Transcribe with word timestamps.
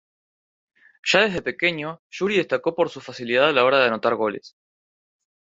Ya 1.11 1.19
desde 1.19 1.43
pequeño, 1.43 2.01
Yuri 2.09 2.37
destacó 2.37 2.73
por 2.73 2.89
su 2.89 3.01
facilidad 3.01 3.49
a 3.49 3.51
la 3.51 3.63
hora 3.63 3.77
de 3.77 3.85
anotar 3.85 4.15
goles. 4.15 4.55